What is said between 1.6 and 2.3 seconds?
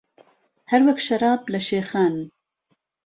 شێخان